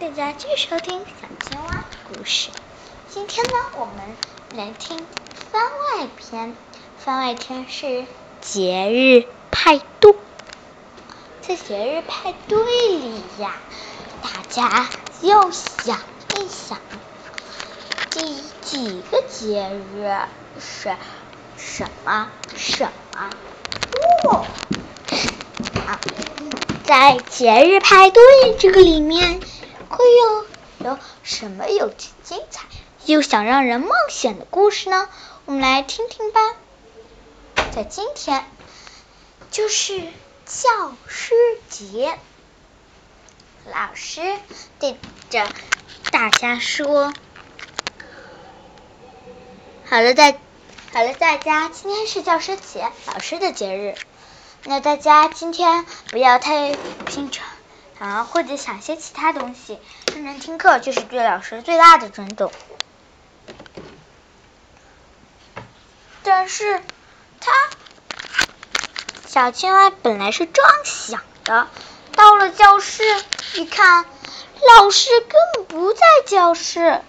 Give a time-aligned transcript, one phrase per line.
[0.00, 2.50] 大家继续收听小青蛙故事。
[3.08, 4.16] 今天呢，我们
[4.56, 4.96] 来听
[5.50, 6.54] 番外篇。
[6.98, 8.06] 番外篇是
[8.40, 10.14] 节日派对。
[11.40, 13.56] 在节日派对里呀，
[14.22, 14.88] 大家
[15.22, 15.98] 要想
[16.36, 16.78] 一想，
[18.10, 20.12] 第几个节日
[20.60, 20.94] 是
[21.56, 23.30] 什么什么？
[24.30, 24.46] 哦，
[25.88, 25.98] 啊，
[26.84, 28.22] 在节日派对
[28.60, 29.40] 这个里面
[29.88, 30.46] 会有
[30.90, 32.66] 有什么有趣精彩
[33.04, 35.08] 又想让人冒险的故事呢？
[35.46, 36.40] 我们来听听吧。
[37.72, 38.44] 在今天
[39.50, 40.00] 就是
[40.44, 41.34] 教师
[41.70, 42.18] 节，
[43.64, 44.20] 老师
[44.78, 44.96] 对
[45.30, 45.48] 着
[46.10, 47.12] 大家说
[49.88, 50.32] ：“好了，大
[50.92, 53.94] 好了，大家，今天是教师节，老师的节日。
[54.64, 56.74] 那大家今天不要太
[57.06, 57.46] 平常
[57.98, 59.80] 啊，或者想些其他东西，
[60.14, 62.52] 认真听课就是对老师最大的尊重。
[66.22, 66.82] 但是
[67.40, 67.52] 他
[69.26, 71.68] 小青蛙本来是这样想的，
[72.12, 73.02] 到了教室
[73.54, 74.04] 一看，
[74.78, 77.00] 老师根本不在教室。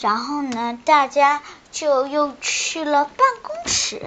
[0.00, 4.02] 然后呢，大家就又去了办公室，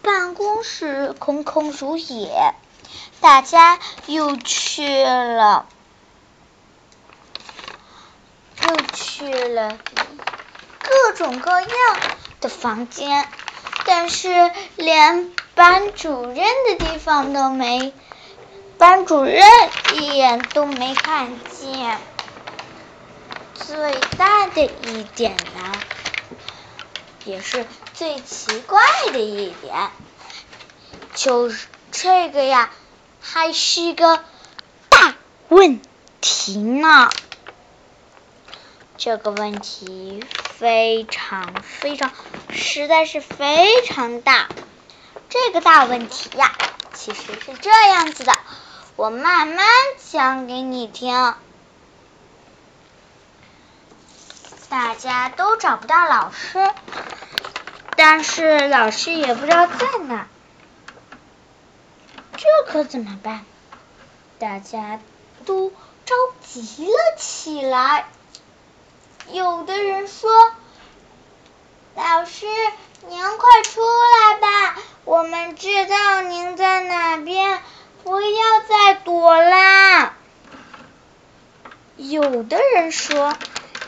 [0.00, 2.54] 办公室空空如也。
[3.20, 5.66] 大家又去了，
[8.62, 9.78] 又去了
[10.78, 11.70] 各种各样
[12.40, 13.28] 的房间，
[13.84, 17.92] 但是连班主任的地方都没，
[18.78, 19.42] 班主任
[19.94, 21.98] 一眼都没看见。
[23.54, 25.72] 最大的一点呢，
[27.24, 28.80] 也是最奇怪
[29.12, 29.90] 的一点，
[31.14, 32.70] 就是这个呀，
[33.30, 34.24] 还是个
[34.88, 35.14] 大
[35.48, 35.82] 问
[36.22, 37.10] 题呢。
[38.96, 42.10] 这个问题非常非常，
[42.48, 44.48] 实在是非常大。
[45.28, 46.52] 这个大问题呀，
[46.94, 48.32] 其实是这样子的，
[48.96, 49.66] 我慢慢
[50.10, 51.34] 讲给你听。
[54.70, 56.66] 大家都找不到老师，
[57.94, 60.28] 但是老师也不知道在哪，
[62.70, 63.46] 可怎么办？
[64.38, 65.00] 大家
[65.46, 65.70] 都
[66.04, 66.14] 着
[66.46, 68.04] 急了起来。
[69.32, 70.30] 有的人说
[71.96, 72.46] ：“老师，
[73.08, 77.58] 您快出来吧，我们知道您在哪边，
[78.04, 80.12] 不要再躲啦。”
[81.96, 83.34] 有的人说。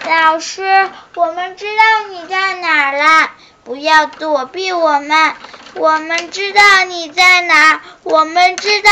[0.06, 3.30] 老师，我们知道你在哪儿了，
[3.64, 5.34] 不要躲避我们。
[5.74, 8.90] 我们知道你在哪儿，我们知道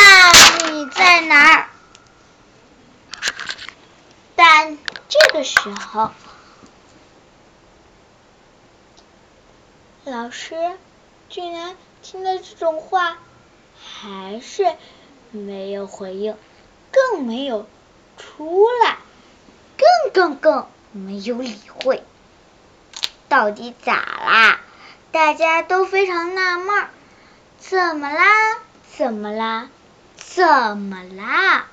[0.71, 1.69] 你在哪儿。
[4.37, 4.79] 但
[5.09, 6.11] 这个时候，
[10.05, 10.55] 老师
[11.29, 13.19] 居然听了这种话，
[13.79, 14.77] 还是
[15.31, 16.37] 没有回应，
[16.93, 17.69] 更没有
[18.17, 18.99] 出来，
[19.77, 20.67] 更更更。
[20.91, 22.03] 没有理会，
[23.29, 24.61] 到底咋啦？
[25.11, 26.87] 大家都非常纳闷，
[27.59, 28.25] 怎么啦？
[28.97, 29.69] 怎么啦？
[30.17, 31.67] 怎么啦？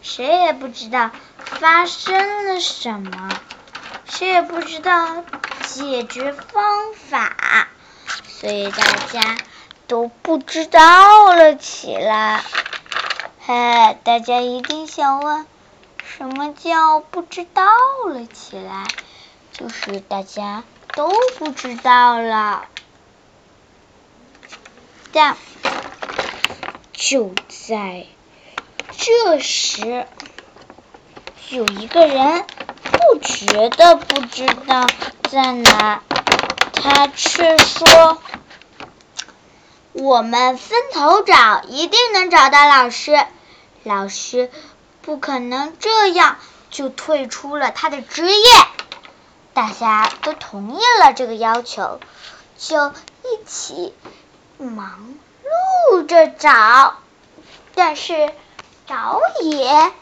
[0.00, 3.28] 谁也不知道发生了什么，
[4.06, 5.24] 谁也不知道
[5.62, 7.68] 解决方法，
[8.26, 9.36] 所以大家
[9.86, 12.42] 都不知道了起来。
[13.40, 15.46] 嘿，大家一定想问。
[16.02, 17.64] 什么叫不知道
[18.06, 18.86] 了起来？
[19.52, 22.66] 就是大家都不知道了。
[25.12, 25.36] 但
[26.92, 28.06] 就在
[28.96, 30.06] 这时，
[31.50, 32.44] 有一个人
[32.82, 34.86] 不觉得不知道
[35.30, 36.02] 在哪，
[36.72, 38.22] 他却说
[39.92, 43.18] ：“我们分头找，一定能找到老师。”
[43.84, 44.50] 老师。
[45.00, 46.36] 不可能这样
[46.68, 48.42] 就退出了他的职业，
[49.58, 51.98] 大家都同意了这个要求，
[52.56, 53.92] 就一起
[54.56, 55.00] 忙
[55.90, 56.94] 碌着找，
[57.74, 58.32] 但是
[58.86, 59.92] 找也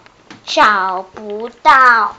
[0.45, 2.17] 找不到。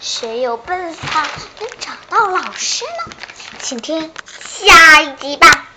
[0.00, 1.24] 谁有办法
[1.60, 3.14] 能找到老师呢？
[3.60, 5.68] 请听下一集吧。